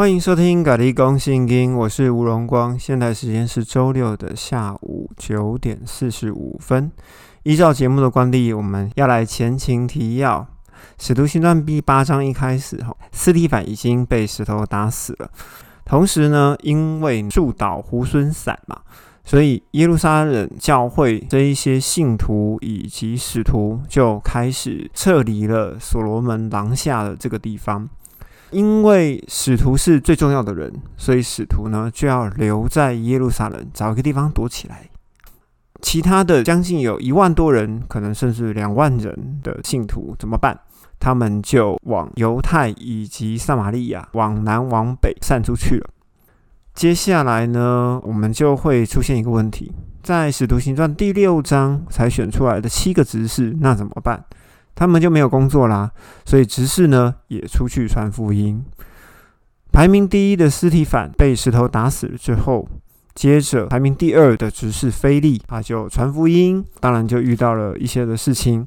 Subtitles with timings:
[0.00, 2.78] 欢迎收听《咖喱公信经》，我是吴荣光。
[2.78, 6.90] 现在时间是周六的下午九点四十五分。
[7.42, 10.40] 依照节目的惯例，我们要来前情提要。
[10.96, 15.30] 《使徒行传》第八章一开始，哈，斯蒂凡已经被石头打死了。
[15.84, 18.80] 同时呢，因为树倒猢狲散嘛，
[19.22, 27.86] 所以耶路撒冷教会这一些信徒以及使徒就开始撤离了所罗门廊下的这个地方。
[28.50, 34.88] 因为使徒是最重要的人，所以使徒呢就要留在耶路撒冷，找一个地方躲起来。
[35.80, 40.58] 其他的将近有一万多人，可能甚至两万人的信徒怎么办？
[40.98, 45.88] 他们就往犹太以及撒玛利亚往南往北散出去了。
[46.74, 54.22] 接下来呢，我们就会出现一个问题：在使徒行传第六章才选出来的七个执事，那怎么办？
[54.74, 55.90] 他们就没有工作啦，
[56.24, 58.64] 所以执事呢也出去传福音。
[59.72, 62.68] 排名第一的尸体反被石头打死了之后，
[63.14, 68.66] 接着排名第二的执事菲利，他就传福音，当然就遇到了一些的事情。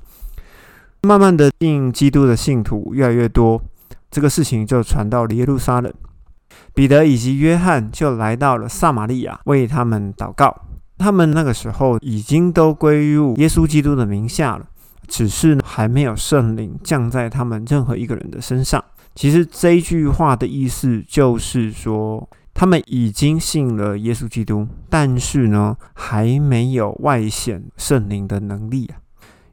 [1.01, 3.61] 慢慢的，信基督的信徒越来越多，
[4.09, 5.91] 这个事情就传到了耶路撒冷。
[6.73, 10.55] 彼得以及约翰就来到了撒玛利亚，为他们祷告。
[10.97, 14.65] 他们那个时候已经都归入耶稣基督的名下了。
[15.07, 18.83] 只是还没有圣灵降在他们任何一个人的身上。
[19.15, 28.97] 其实这一句话的意思就是说，他们已经信了耶稣基督，但是呢，还没有外显圣灵的能力啊。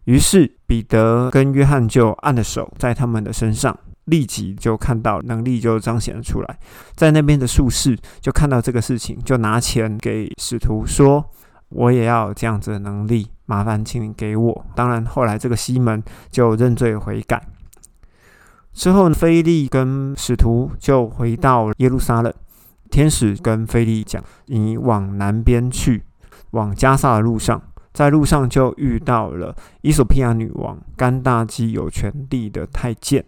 [0.05, 6.59] 于是彼得跟约翰就按了手在他们的身上，立即就看到能力就彰显了出来。
[6.95, 11.25] 在那边的术士就看到这个事情，就拿钱给使徒说
[11.69, 14.65] ：“我也要这样子的能力。”麻烦，请你给我。
[14.77, 17.43] 当然，后来这个西门就认罪悔改。
[18.73, 22.33] 之后，菲利跟使徒就回到耶路撒冷。
[22.89, 26.05] 天使跟菲利讲：“你往南边去，
[26.53, 27.61] 往加萨的路上，
[27.93, 33.25] 在路上就遇到了伊索比亚女王甘大基有权利的太监。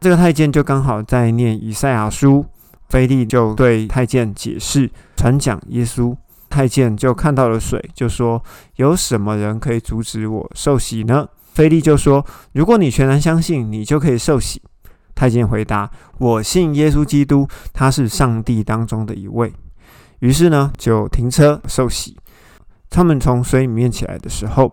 [0.00, 2.44] 这个太监就刚好在念以赛亚书。
[2.90, 6.14] 菲利就对太监解释，传讲耶稣。”
[6.52, 8.44] 太监就看到了水，就说
[8.76, 14.60] ：“有什么人可以阻止我受洗呢？”菲利就说：“如果你全然相信，你就可以受洗。”
[15.16, 15.90] 太监回答
[16.20, 19.50] ：“我信耶稣基督，他是上帝当中的一位。”
[20.20, 22.18] 于是呢，就停车受洗。
[22.90, 24.70] 他们从水里面起来的时候，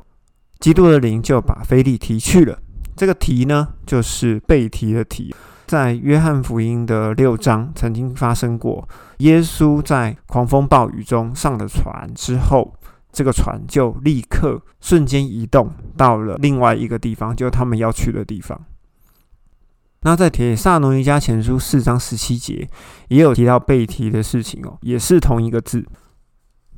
[0.59, 2.59] 基督的灵就把菲利提去了。
[2.97, 5.33] 这个提呢，就是被提的提。
[5.69, 12.73] 在约翰福音的六章曾经发生过，耶稣在狂风暴雨中上了船之后，
[13.11, 18.59] 这个船就立刻瞬间移动到了另外一个地方，就是他们要去的地方。
[20.01, 22.67] 那在铁萨农尼加前书四章十七节
[23.09, 25.85] 也有提到被提的事情哦，也是同一个字。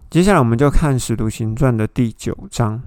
[0.09, 2.81] 接下来我们就看使徒行传的第九章，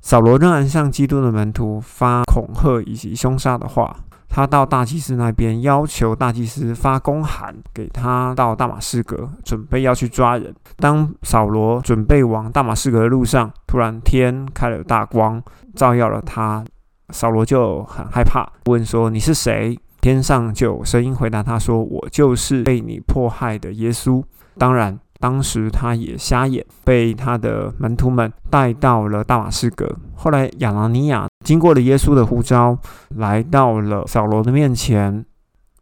[0.00, 4.04] 扫罗仍然向基督的门徒发恐吓以及凶杀的话。
[4.34, 10.54] 他到大祭司那边，要求大祭司发公函给他到大马士革，准备要去抓人。
[10.78, 15.42] 当扫罗准备往大马士革的路上，突然天开了大光，
[15.74, 16.64] 照耀了他。
[17.10, 24.24] 扫罗就很害怕，问说：“你是谁？”天上就有声音回答他说：“我就是被你迫害的耶稣。”
[24.56, 24.98] 当然。
[25.22, 29.88] 当时他也瞎眼，被他的门徒们带到了大马士革。
[30.16, 32.76] 后来亚拿尼亚经过了耶稣的呼召，
[33.10, 35.24] 来到了扫罗的面前，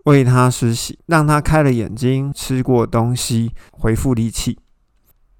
[0.05, 4.59] 为他施洗，让他开了眼睛，吃过东西，恢复力气。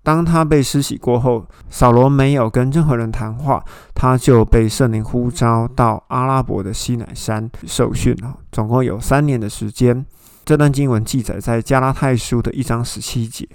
[0.03, 3.63] 当他被施洗过后，扫罗没有跟任何人谈话，
[3.95, 10.07] 他就被圣灵呼召到阿拉伯的西乃山受训了，总共有三年的时间。
[10.51, 13.49] 这段经文记载在加拉太书的一章十七节。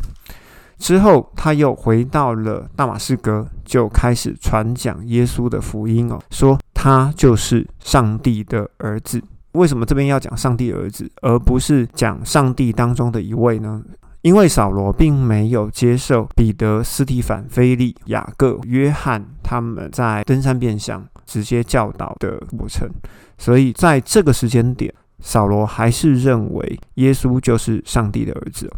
[0.77, 9.21] 之后，他又回到了大马士革，就开始传讲耶稣的福音哦，说他就是上帝的儿子。
[9.51, 13.83] 为什么这边要讲上帝儿子，而不是讲上帝当中的一位呢？
[14.21, 22.89] 因为扫罗并没有接受彼得、斯提凡、菲利、雅各、约翰他们在登山变相直接教导的过程，
[23.37, 24.93] 所以在这个时间点。
[25.19, 28.71] 扫罗还是认为耶稣就是上帝的儿子。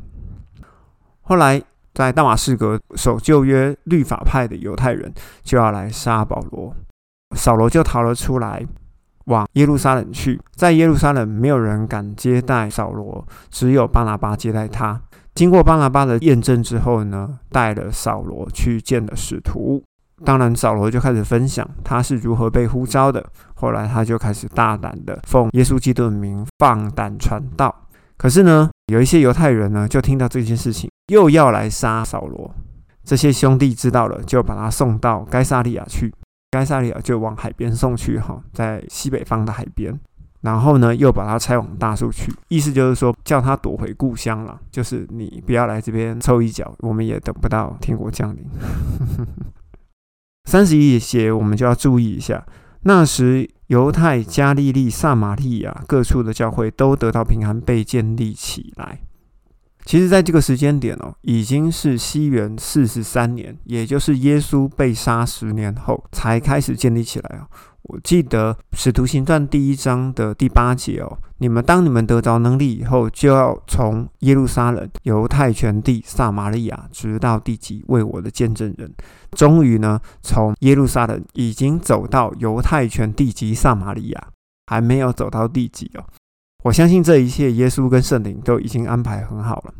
[1.22, 1.62] 后来，
[1.94, 5.12] 在大马士革守旧约律法派的犹太人
[5.44, 6.74] 就要来杀保罗，
[7.36, 8.66] 扫罗就逃了出来，
[9.26, 10.40] 往耶路撒冷去。
[10.56, 15.02] 在耶路撒冷，没有人敢接待扫罗，只有巴拿巴接待他。
[15.36, 19.84] 经过巴拿巴的验证之后呢，带了扫罗去见了使徒。
[20.26, 23.24] 当然，扫罗就开始分享他是如何被呼召的。
[23.54, 27.74] 后来，他就开始大胆的奉耶稣基督的名放胆传道。
[28.18, 32.54] 可是呢，有一些犹太人呢，就听到这件事情，又要来杀扫罗。
[33.04, 36.14] 这些兄弟知道了，就把他送到该萨利亚去。
[36.50, 39.98] 该萨利亚就往海边送去，哈，在西北方的海边。
[40.42, 48.46] 然后呢，又把他拆往大树去，意思就是说，叫他躲回故乡了，就是你不要来这边凑一脚，我们也等不到天国降临。
[50.48, 52.46] 三十一节，我们就要注意一下，
[52.84, 59.02] 那时犹太、加利利、撒玛利亚各处的教会都得到平安，被建立起来。
[59.88, 67.48] 其实，在这个时间点哦，已经是西元四十三年，也就是耶稣被杀十年后，才开始建立起来哦。
[67.84, 78.94] 我记得《使徒行传》第一章的第八节哦，你们当你们得着能力以后，就要从耶路撒冷、犹太全地、撒玛利亚，直到地极，为我的见证人。
[79.32, 84.28] 终于呢，从耶路撒冷已经走到犹太全地及撒玛利亚，
[84.66, 86.04] 还没有走到地极哦。
[86.64, 89.74] 我相信这一切，耶稣跟圣灵都已经安排很好了。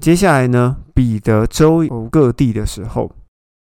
[0.00, 3.10] 接下来呢，彼得周游各地的时候，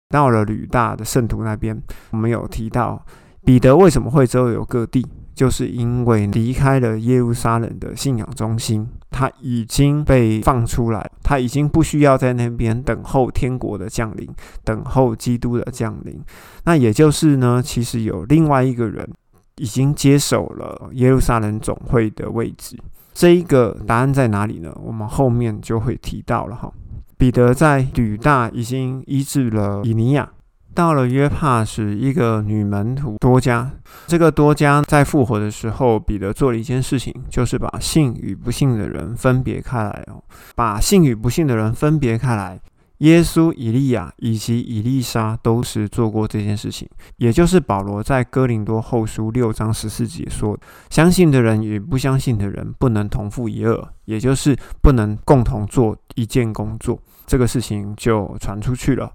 [0.10, 1.82] 到了吕大的圣徒那边，
[2.12, 3.06] 我们有提到。
[3.46, 5.06] 彼得为什么会周游各地？
[5.36, 14.30] 就是因为离开了耶路撒冷的信仰中心，他已经被放出来，他已经不需要在那边等候天国的降临，
[14.64, 16.22] 等候基督的降临。
[16.66, 19.10] 那也就是呢，其实有另外一个人
[19.58, 22.78] 已经接手了耶路撒冷总会的位置。
[23.14, 24.76] 这一个答案在哪里呢？
[24.84, 26.72] 我们后面就会提到了哈。
[27.18, 30.30] 彼得在吕大已经医治了以尼亚。
[30.76, 33.72] 到了约帕时，一个女门徒多加。
[34.08, 40.24] 这个多加在复活的时候，彼得做了一件事情，就是把信与不信的人分别开来哦。
[40.56, 42.60] 把信与不信的人分别开来，
[43.00, 46.88] 耶稣、以利亚以及以利沙都是做过这件事情。
[47.18, 50.58] 也就是保罗在哥林多后书六章十四节说
[50.90, 56.98] ：“相信的人与不相信的人不能同负一恶，也就是不能共同做一件工作。”
[57.28, 59.12] 这个事情就传出去了。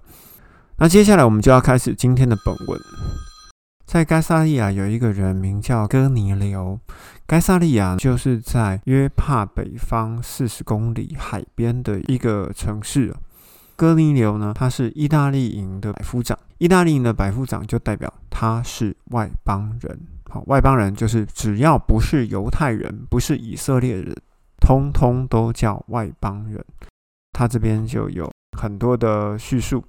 [0.77, 2.79] 那接下来我们就要开始今天的本文。
[3.85, 6.79] 在该萨利亚有一个人名叫哥尼流，
[7.25, 13.15] 该萨利亚就是在约帕北方四十公里海边的一个城市。
[13.79, 19.97] 哥尼流呢，他是意大利营的百夫长，意大利营的百夫长就代表他是外邦人。
[20.29, 24.13] 好，外邦人就是只要不是犹太人，不是以色列人，
[24.59, 26.61] 通通都叫外邦人。
[27.31, 29.81] 他这边就有很多的叙述。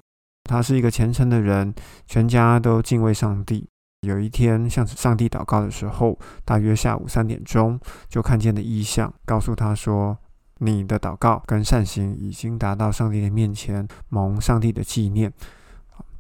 [0.45, 1.75] 他是一个虔诚的人，
[2.07, 3.67] 全家都敬畏上帝。
[4.07, 10.17] 有一天向上帝祷告的时候，大约下午三点钟，就看见了异象，告诉他说
[10.63, 15.33] ：“你的祷告跟善行已经达到上帝的面前，蒙上帝的纪念。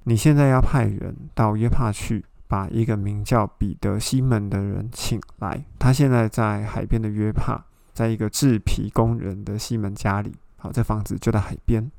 [0.04, 5.62] 你现在要派人到约帕去，把一个名叫彼得西门的人请来。
[5.78, 10.34] 他现在在海边的约帕，在一个制皮工人的西门家里。
[10.56, 11.90] 好，这房子就在海边。”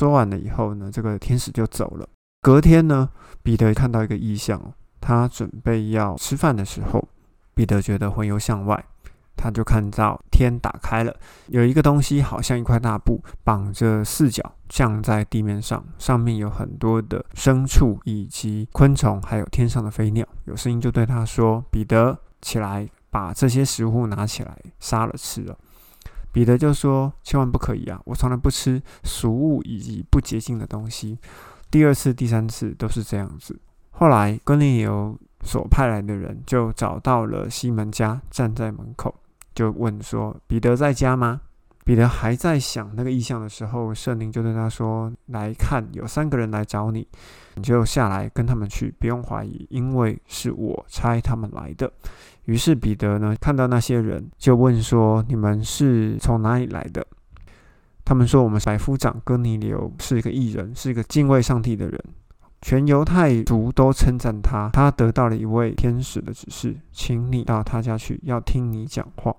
[0.00, 2.08] 说完了以后呢，这个天使就走了。
[2.40, 3.10] 隔天呢，
[3.42, 7.06] 彼得看到一个异象，他准备要吃饭的时候，
[7.54, 8.82] 彼得觉得魂游向外，
[9.40, 11.16] 他就看到天打开了，
[11.46, 20.26] 有一个东西好像一块大布，绑着四角降在地面上，上面有很多的牲畜以及昆虫，还有天上的飞鸟。
[20.44, 25.56] 有声音就对他说：“彼得，起来，把这些食物拿起来，杀了吃了。”
[26.32, 28.00] 彼得就说：“千万不可以啊！
[28.04, 31.18] 我从来不吃俗物以及不洁净的东西。”
[31.72, 33.58] 第二次、第三次都是这样子。
[33.90, 39.14] 后来，哥尼流所派来的人就找到了西门家，站在门口，
[39.60, 41.42] 就问说：“彼得在家吗？”
[41.84, 47.06] 彼得还在想那个意象的时候，圣灵就对他说：“来看，有三个人来找你，
[47.56, 51.92] 你就下来跟他们去，不用怀疑，因为是我差他们来的。”
[52.46, 57.06] 于是彼得呢，看到那些人，就问说：“你们是从哪里来的？”
[58.02, 62.02] 他们说：“我们百夫长哥尼流是一个艺人，是一个敬畏上帝的人。
[62.62, 64.70] 全犹太族都称赞他。
[64.72, 69.34] 他得到了一位天使的指示，请你到他家去，要听你讲话。”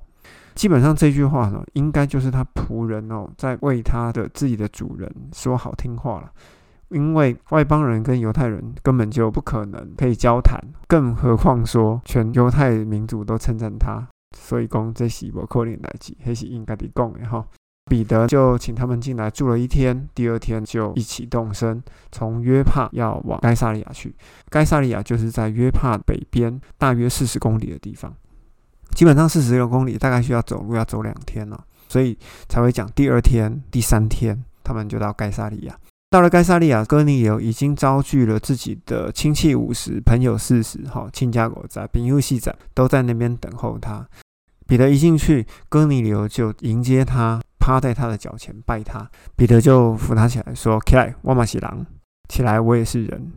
[0.56, 6.32] 基本上这句话呢，应该就是他仆人哦，在为他的自己的主人说好听话了。
[6.90, 14.06] 因为外邦人跟犹太人根本就不可能可以交谈，更何况说全犹太民族都称赞他，
[14.38, 17.46] 所以讲这是不可能来及，还是应该得讲的哈。
[17.90, 21.82] 彼得就请他们进来住了一天，第二天就一起动身，
[22.12, 24.14] 从约帕要往该萨利亚去。
[24.50, 28.14] 该萨利亚就是在约帕北边大约四十公里的地方，
[28.94, 32.18] 基本上四十六公里，大概需要走路要走两天了，所以
[32.48, 35.78] 才会讲第二天、第三天他们就到盖萨利亚。
[36.10, 44.06] 到了盖萨利亚，哥尼流已经招聚了自己的亲戚五十，朋友四十，哈，亲家狗仔、朋友细仔都在那边等候他。
[44.68, 49.10] 彼得一进去，哥尼流就迎接他，趴在他的脚前拜他。
[49.38, 51.86] 彼得就扶他起来，说：“起来，我马西郎，
[52.28, 53.32] 起来，我也是人。”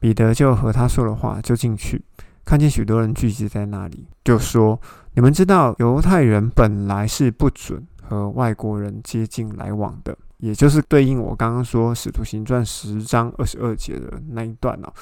[0.00, 2.02] 彼得就和他说了话，就进去，
[2.46, 4.80] 看见许多人聚集在那里，就说
[5.14, 14.92] ：“你们知道，犹太人本来是不准和外国人接近来往的，也就是对应我刚刚说《使徒行传》十章二十二节的那一段哦。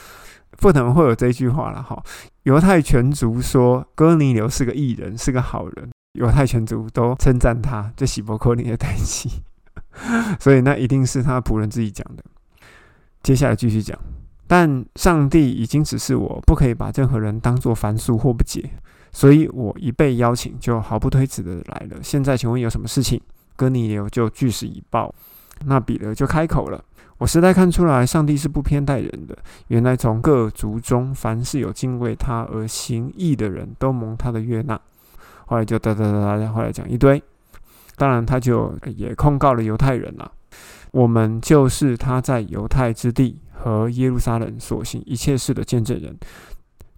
[0.52, 2.02] 不可能会有这句话了哈。
[2.44, 9.42] 犹太全族说哥尼流是个异人，是个好人，犹太全族都称赞他，这喜伯科尼的代气，
[10.40, 12.24] 所以那一定是他仆人自己讲的。
[13.22, 13.98] 接下来继续讲。
[14.46, 18.70] 但上帝已经指示我，不可以把任何人当作凡俗或不解，
[19.10, 21.96] 所以我一被邀请，就毫不推辞的来了。
[22.02, 23.20] 现在请问有什么事情？
[23.56, 25.14] 哥尼流就据实以报。
[25.66, 26.84] 那彼得就开口了：
[27.16, 29.38] 我实在看出来，上帝是不偏待人的。
[29.68, 34.78] 原来从各族中，凡是有敬畏他而行义的人，都蒙他的悦纳。
[35.46, 37.22] 后来就哒哒哒哒，后来讲一堆。
[37.96, 40.30] 当然，他就也控告了犹太人了。
[40.90, 43.40] 我们就是他在犹太之地。
[43.54, 46.14] 和耶路撒冷所行一切事的见证人。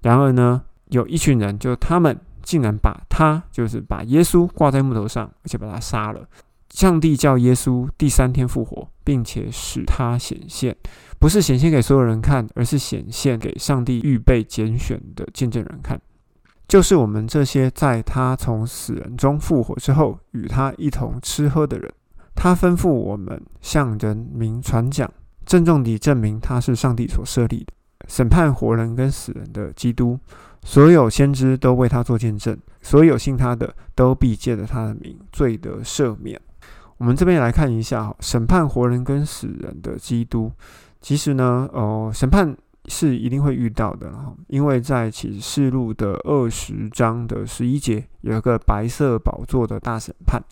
[0.03, 6.29] 然而呢，有一群人，就他们竟然把他，就是把耶稣挂在木头上，而且把他杀了。
[6.71, 10.77] 上帝叫耶稣第三天复活，并且使他显现，
[11.19, 15.99] 不是显现给所有人看，而是显现给上帝预备拣选的见证人看，
[16.69, 21.91] 就是我们这些在他从死人中复活之后，与他一同吃喝的人。
[22.35, 25.11] 他吩咐我们向人民传讲。
[25.47, 27.73] 郑重地证明他是上帝所设立的
[28.09, 30.19] 审判活人跟死人的基督，
[30.63, 36.41] 所有先知都为他做见证，所有信他的都必借着他的名罪得赦免。
[36.99, 40.51] 我们这边来看一下审判活人跟死人的基督，
[41.01, 50.43] 其实呢，哦，审判是一定会遇到的哈，因为在启示录的二十章的十一节有一个白色宝座的大审判，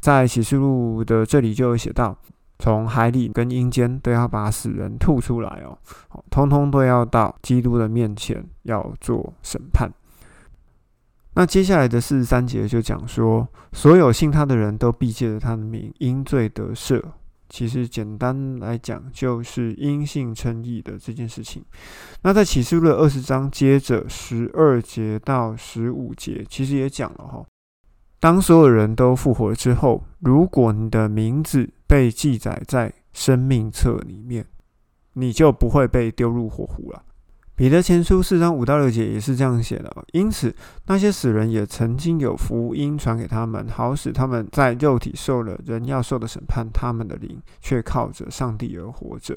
[0.00, 2.16] 在启示录的这里就有写到。
[2.58, 5.78] 从海里跟阴间都要把死人吐出来哦，
[6.30, 9.90] 通通都要到基督的面前要做审判。
[11.34, 17.00] 那接下来的四十三节就讲说，所有信他的人都必借着他的名因罪得赦。
[17.48, 21.64] 其实简单来讲，就是因信称义的这件事情。
[22.22, 27.42] 那在启示录二十章接着十二节到十五节，其实也讲了哈。
[28.20, 34.46] 当所有人都复活之后，如果你的名字被记载在生命册里面，
[35.14, 37.02] 你就不会被丢入火湖了。
[37.56, 39.92] 彼得前书四章五到六节也是这样写的。
[40.12, 40.54] 因此，
[40.86, 49.36] 那些死人也曾经有福音传给他们，好使他们在肉体受了人要受的审判，他们的灵却靠着上帝而活着。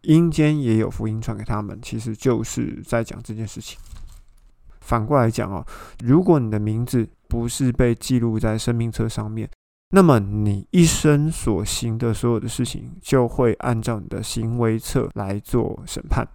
[0.00, 3.78] 阴间也有福音传给他们，其实就是在讲这件事情。
[4.80, 5.64] 反过来讲哦，
[6.02, 9.48] 如果你的名字不是被记录在生命册上面，
[9.92, 16.26] 那么你一生所行的所有的事情就会按照你的行为册来做审判。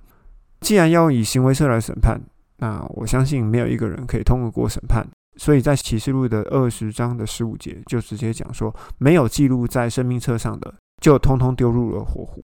[0.60, 2.20] 既然要以行为册来审判，
[2.58, 5.08] 那我相信没有一个人可以通得过审判。
[5.38, 12.42] 所以在启示录的二十章的十五节就直接讲说，没有记录在生命册上的，就通通丢入了火湖。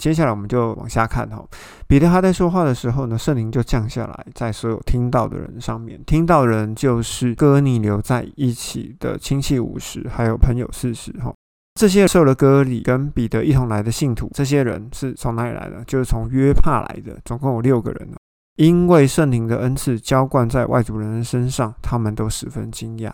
[0.00, 1.44] 接下来我们就往下看哈，
[1.86, 6.02] 彼得他在说话的时候呢，圣灵就降下来，在所有听到的人上面。
[6.06, 11.30] 听到的人就是哥尼流在一起的亲戚五十，还有朋友四十哈。
[11.78, 15.84] 这些受了割礼跟彼得一同来的信徒，这些人是从哪里来的？
[15.84, 18.08] 就是从约帕来的，总共有六个人。
[18.56, 23.12] 因为圣灵的恩赐浇灌在外族人的身上，他们都十分惊讶。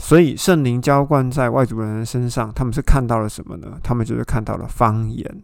[0.00, 3.78] 所以圣灵浇灌在外族人的身上，他们是看到了什么呢？
[3.82, 5.42] 他们就是看到了方言。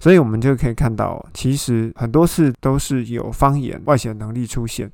[0.00, 4.90] 所以，我们就可以看到，其实很多次都是有方言外显能力出现。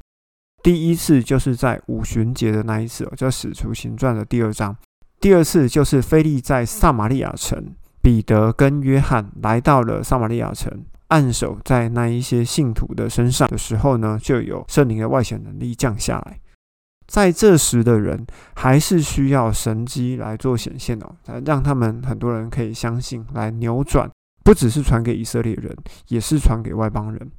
[0.62, 4.72] 第一次就是在五旬节的那一次，叫《使徒行传》的第二章；
[5.18, 16.38] 第二次就是菲利在撒玛利亚城，彼得跟约翰来到了撒玛利亚城，按手在那一些信徒的身上的时候呢，就有圣灵的外显能力降下来。
[17.08, 24.08] 在这时的人还是需要神机来做显现哦，让他们很多人可以相信，来扭转。
[24.42, 25.76] 不只是传给以色列人，
[26.08, 27.30] 也是传给外邦人。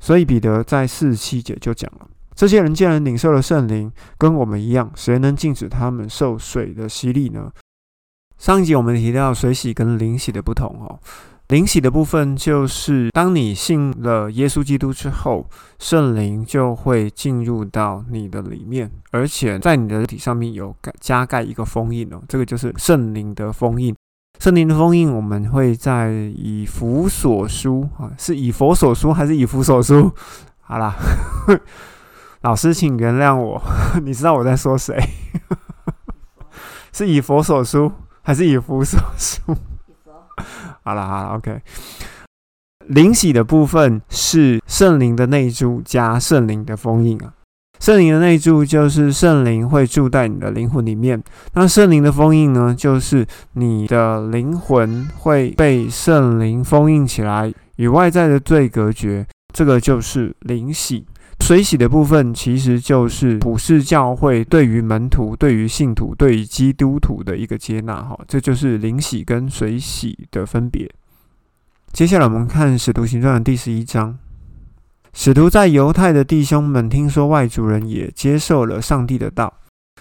[0.00, 7.50] 所以彼得在四十七节就讲了：这些人既然领受了圣灵，跟我们一样，谁能禁止他们受水的洗礼呢？
[8.38, 11.00] 上一集我们提到水洗跟灵洗的不同哦。
[11.48, 15.48] 灵洗的部分就是当你信了耶稣基督之后，
[15.78, 23.96] 圣灵就会进入到你的里面，而且在你的体上面有盖加盖一个封印哦，这个就是圣灵的封印。
[24.38, 30.12] 圣灵的封印，我们会在以弗所书啊，是以佛所书还是以弗所书？
[30.62, 30.94] 好啦，
[32.42, 33.60] 老师，请原谅我，
[34.04, 34.96] 你知道我在说谁？
[36.92, 37.90] 是以佛所书
[38.22, 39.56] 还是以福所书？
[40.84, 41.60] 好啦好啦，OK。
[42.86, 47.34] 灵喜的部分是圣灵的内珠加圣灵的封印啊。
[47.80, 51.22] 圣灵的内住就是圣灵会住在你的灵魂里面，
[51.54, 59.26] 那圣灵的封印呢，就是你的灵魂会被圣灵封印起来，与外在的罪隔绝。
[59.54, 61.06] 这个就是灵洗。
[61.40, 68.02] 水洗的部分其实就是普世教会对于门徒、对于信徒、对于基督徒的一个接纳。
[68.02, 70.90] 哈，这就是灵洗跟水洗的分别。
[71.92, 74.18] 接下来我们看《使徒行传》的第十一章。
[75.12, 79.52] 使徒在犹太的弟兄们听说外族人也接受了上帝的道，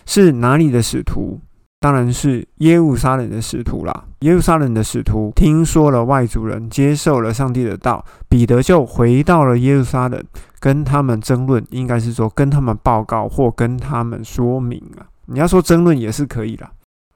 [0.06, 1.40] 是哪里的使徒？
[1.80, 4.06] 当然是耶路撒冷的使徒啦。
[4.22, 10.24] 耶路撒冷的使徒听说了外族人接受了上帝的道，彼得就回到了耶路撒冷，
[10.60, 15.06] 跟他们争论，应该是说跟他们报告或跟他们说明啊。
[15.28, 16.68] 你要说争论也是可以的。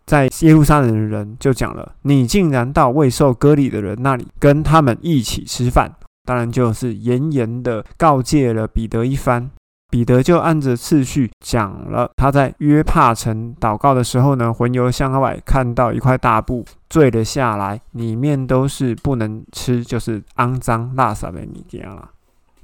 [0.06, 5.92] 在耶路撒冷的人就讲了：“你竟然到未受割礼的人那里，跟他们一起吃饭。”
[6.24, 9.50] 当然就是严严的告诫了彼得一番。
[9.90, 22.10] 彼得就按着次序讲了他在约帕城祷告的时候呢，魂游向外看到一块大布坠了下来，里面都是不能吃，就是肮脏垃圾的米件了。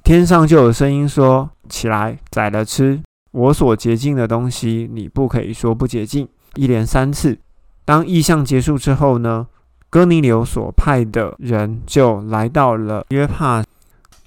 [0.02, 2.98] 天上就有声音说：“起来宰了吃，
[3.32, 7.38] 我所洁净的东西，你不可以说不洁净。”一连三次。
[7.84, 9.46] 当意象结束之后呢，
[9.90, 13.64] 哥尼流所派的人就来到了约帕。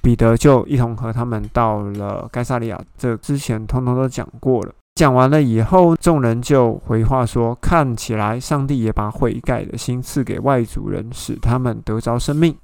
[0.03, 4.73] 彼得就一同和他们到了该萨利亚，这之前通通都讲过了。
[4.95, 12.57] 讲完了以后，众人就回话说：“看起来上帝也把悔改的心赐给外族人，使他们得着生命。”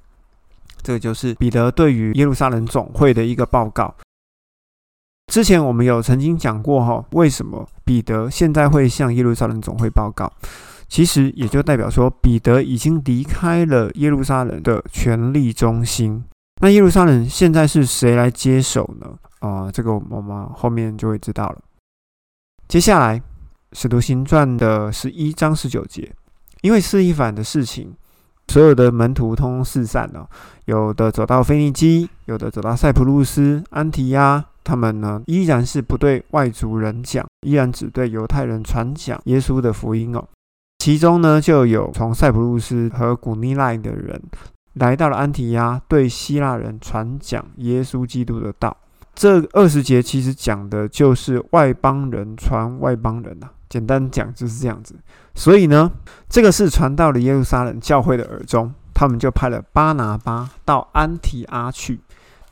[0.82, 3.94] 这就是彼得对于耶路撒冷总会的一个报告。
[5.32, 10.32] 之前我们有曾经讲过哈，为什么彼得现在会向耶路撒冷总会报告？
[10.88, 16.24] 其实也就代表说，彼得已经离开了耶路撒冷的权力中心。
[16.60, 19.06] 那耶路撒冷现在是谁来接手呢？
[19.40, 21.58] 啊，这个我们后面就会知道了。
[22.66, 23.18] 接下来，
[23.72, 26.12] 《使徒行传》的十一章十九节，
[26.62, 27.94] 因为四一反的事情，
[28.48, 30.28] 所有的门徒通通四散了，
[30.64, 40.26] 有的走到腓尼基，有的走到塞浦路斯、安提亚，他们呢依然是不对外族人讲，依然只对犹太人传讲耶稣的福音哦。
[40.78, 44.22] 其中呢，就有从塞浦路斯和古尼赖的人。
[44.74, 48.76] 来到了安提亚，对希腊人传讲耶稣基督的道。
[49.12, 54.94] 这二十节其实讲的就是外邦人传外邦人呐，简单讲就是这样子。
[55.34, 55.90] 所以呢，
[56.28, 61.98] 这个是传到了耶路撒冷教会的耳中，他们就派了巴拿巴到安提阿去。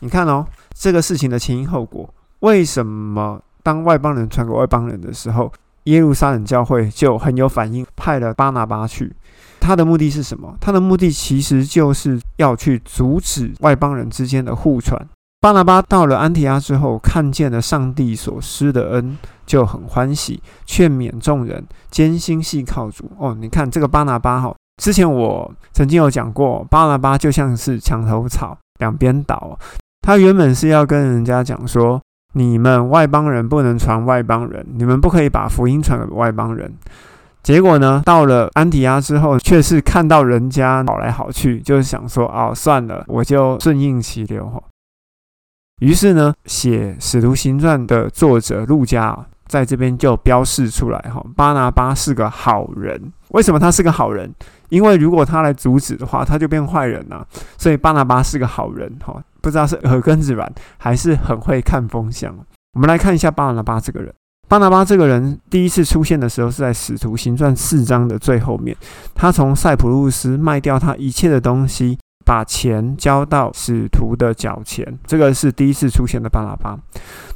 [0.01, 5.53] 你看哦，这个事情的前因后果，为什么当外邦人传给外邦人的时候，
[5.87, 9.13] 耶路撒冷教会就很有反应，派了巴拿巴去？
[9.59, 10.57] 他的目的是什么？
[10.61, 15.09] 他的目的其实就是要去阻止外邦人之间的互传。
[15.41, 23.11] 巴拿巴到了安提阿之后，看见了上帝所施的恩，就很欢喜，劝勉众人艰辛系靠主。
[23.19, 29.59] 哦，你看这个巴拿巴哈，之前我曾经有讲过，巴拿巴就像是墙头草，两边倒。
[30.03, 32.01] 他原本是要跟人家讲说，
[32.37, 36.71] 你们外邦人不能传外邦人，你们不可以把福音传给外邦人。
[37.43, 44.63] 结果呢，到了安提阿之后，却是看到人家好来好去，就是想说，哦，算了，我就顺应其流哈。
[45.81, 53.01] 于是呢，写《使徒行传》的作者路加在这边就标示出来哈，巴拿巴是个好人。
[53.29, 54.31] 为什么他是个好人？
[54.69, 57.27] 因为如果他来阻止的话，他就变坏人了。
[57.57, 62.37] 所以巴拿巴是个好人哈，不知道是耳根子软，还是很会看风向。
[62.75, 64.13] 我们来看一下巴拿巴这个人。
[64.49, 68.77] 巴拿巴这个人第一次出现的时候是在《使徒行传》四章的最后面。
[69.15, 74.99] 他从塞浦路斯卖掉他一切的东西，把钱交到使徒的脚前。
[75.07, 76.77] 这个是第一次出现的巴拿巴。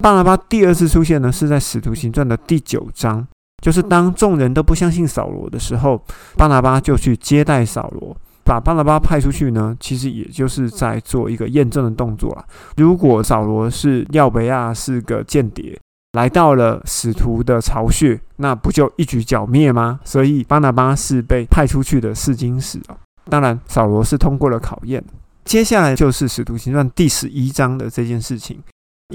[0.01, 3.25] 巴拿巴第二次出现呢，是在《使徒行传》的第九章，
[3.63, 6.05] 就是当众人都不相信扫罗的时候，
[6.37, 12.45] 巴拿巴就去接待扫罗，把巴拿巴派出去呢，其实也就是在做一个验证的动作啊。
[12.77, 15.79] 如果扫罗是廖维亚是个间谍。
[16.15, 20.01] 来到了使徒的巢穴，那不就一举剿灭吗？
[20.05, 22.97] 所以巴拿巴是被派出去的试金石哦。
[23.29, 25.01] 当然，扫罗是通过了考验。
[25.45, 28.59] 接下来就是使徒行传第十一章的这件事情，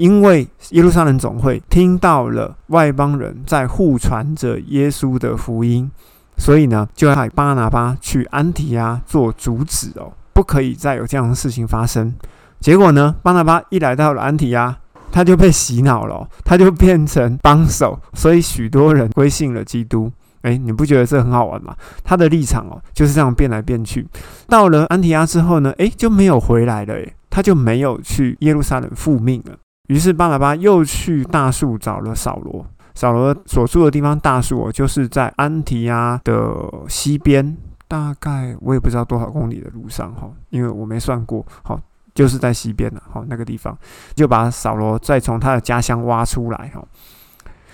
[0.00, 5.90] 因为耶路撒冷总会听到了外邦人在互传着耶稣的福音，
[6.38, 12.14] 所以呢，就派巴拿巴去安提阿做阻止哦，不可以再有这样的事情发生。
[12.60, 14.76] 结果呢，巴拿巴一来到了安提阿。
[15.12, 20.12] 他就被洗脑了，他就变成帮手，所以许多人归信了基督。
[20.42, 21.74] 诶，你不觉得这很好玩吗？
[22.04, 24.06] 他的立场哦就是这样变来变去。
[24.46, 29.56] 到了安提阿之后呢，诶，就没有回来了，诶，他就没有去耶路撒冷复命了。
[29.88, 32.66] 于是巴拿巴又去大树找了扫罗。
[32.96, 36.56] 扫罗所住的地方大树哦，就是在安提阿的
[36.88, 37.56] 西边，
[37.86, 41.44] 大概我也不知道多少公里的路上哈，因为我没算过。
[41.62, 41.78] 好，
[42.14, 43.02] 就是在西边了。
[43.12, 43.76] 好，那个地方
[44.14, 46.82] 就把扫罗再从他的家乡挖出来哈，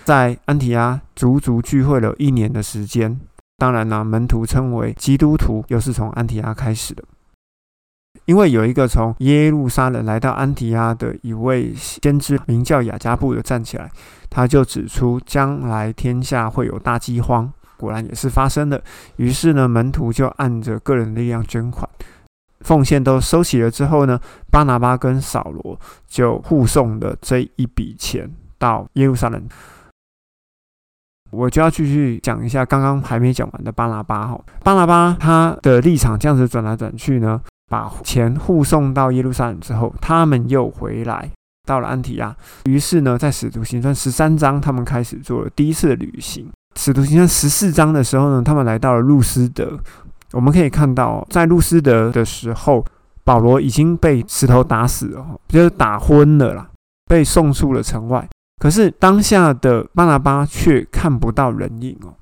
[0.03, 3.17] 在安提阿足足聚会了一年的时间。
[3.57, 7.03] 当然呢，门徒称为基督徒，又是从安提阿开始的。
[8.25, 13.91] 因为有一个从耶路撒冷来到安提阿的一位先知，名叫雅加布的站起来，
[14.29, 18.81] 他就指出将来天下会有大饥荒，果然也是发生了。
[19.17, 21.87] 于是呢，门徒就按着个人力量捐款，
[22.61, 24.17] 奉献都收齐了之后呢，
[24.49, 29.45] 巴拿巴跟扫罗就护送了这一笔钱到耶路撒冷。
[31.29, 37.41] 我就要继续讲一下刚刚还没讲完的巴拿巴哈，巴拿巴他的立场这样子转来转去呢。
[37.73, 41.27] 把钱护送到耶路撒冷之后，他们又回来
[41.67, 42.35] 到了安提亚。
[42.65, 46.47] 于是呢，在使徒行传十三章，他们开始做了第一次的旅行。
[46.75, 49.79] 使徒行传十四章的时候呢，他们来到了路斯德。
[50.33, 52.85] 我们可以看到，在路斯德的时候，
[53.23, 56.69] 保罗已经被石头打死了，就是打昏了啦，
[57.09, 58.29] 被送出了城外。
[58.61, 62.13] 可是当下的巴拿巴却看不到人影哦，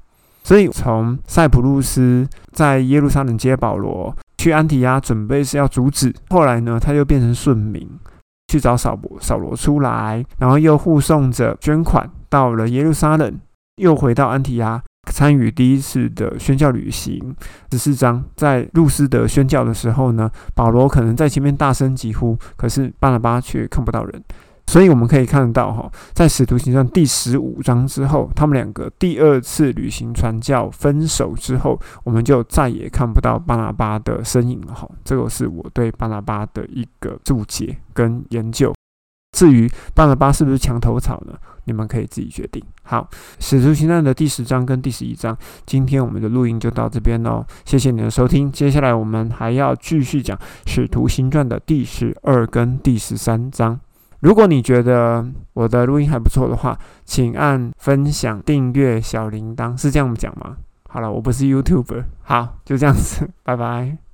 [0.46, 4.16] 所以从塞浦路斯在耶路撒冷接保罗。
[4.41, 7.88] 去安提亚准备是要阻止，后来呢，他又变成顺民
[8.47, 13.39] 去找扫罗，扫罗出来，然后又护送着捐款到了耶路撒冷，
[13.75, 17.36] 又回到安提亚参与第一次的宣教旅行。
[17.71, 24.23] 十四章在路斯德宣教的时候呢，保罗可能在前面大声疾呼，可是巴拿巴却看不到人。
[24.67, 34.89] 所以我们可以看到，哈，在使徒行传第十五章之后，他们两个第二次旅行传教分手之后，我们就再也看不到巴拿巴的身影了，哈。
[35.04, 38.74] 这个是我对巴拿巴的一个注解跟研究。
[39.38, 41.34] 至于巴拿巴是不是墙头草呢？
[41.65, 42.62] 你们可以自己决定。
[42.84, 47.45] 好，使徒行传的第十章跟第十一章，今天我们的录音就到这边喽。
[47.65, 53.80] 谢谢你的收听，接下来我们还要继续讲使徒行传的第十二跟第十三章。
[54.22, 60.58] 如果你觉得我的录音还不错的话，请按分享、订阅、小铃铛，是这样讲吗？
[60.88, 64.11] 好了，我不是 YouTuber，好，就这样子，拜拜。